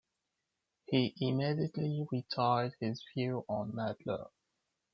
He 0.87 1.13
immediately 1.19 2.03
reiterated 2.11 2.73
his 2.79 3.03
views 3.13 3.43
on 3.47 3.73
"Nadler". 3.73 4.31